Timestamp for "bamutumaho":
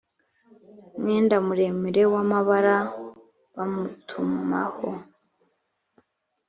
3.55-4.87